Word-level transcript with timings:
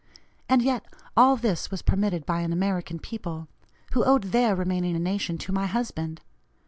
And 0.49 0.63
yet, 0.63 0.83
all 1.15 1.35
this 1.35 1.69
was 1.69 1.83
permitted 1.83 2.25
by 2.25 2.39
an 2.41 2.51
American 2.51 2.97
people, 2.97 3.47
who 3.93 4.03
owed 4.03 4.23
their 4.31 4.55
remaining 4.55 4.95
a 4.95 4.99
nation 4.99 5.37
to 5.37 5.51
my 5.53 5.67
husband! 5.67 6.21